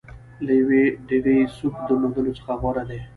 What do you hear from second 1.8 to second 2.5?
درلودلو